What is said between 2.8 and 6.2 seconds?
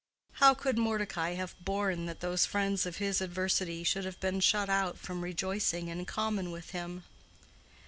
of his adversity should have been shut out from rejoicing in